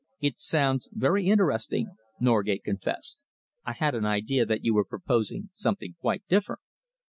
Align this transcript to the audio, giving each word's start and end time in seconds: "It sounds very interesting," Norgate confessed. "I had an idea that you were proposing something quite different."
"It 0.19 0.39
sounds 0.39 0.89
very 0.91 1.27
interesting," 1.27 1.89
Norgate 2.19 2.63
confessed. 2.63 3.21
"I 3.65 3.73
had 3.73 3.93
an 3.93 4.03
idea 4.03 4.47
that 4.47 4.65
you 4.65 4.73
were 4.73 4.83
proposing 4.83 5.51
something 5.53 5.93
quite 6.01 6.23
different." 6.27 6.61